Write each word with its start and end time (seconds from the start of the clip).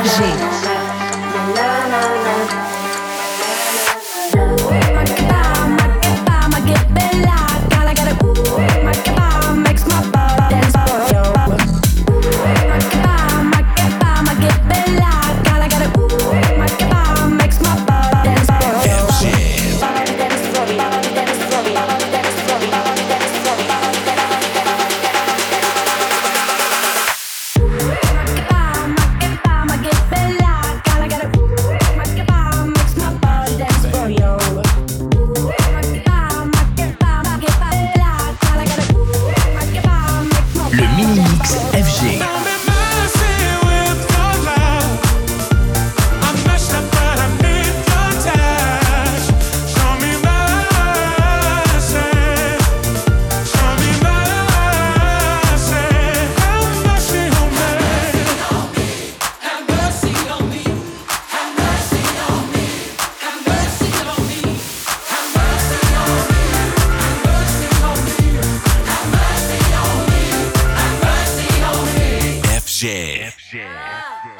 energy. 0.00 0.57
FG. 72.78 72.84
FG. 73.34 74.37